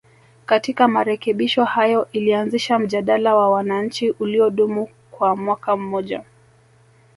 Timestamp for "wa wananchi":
3.35-4.09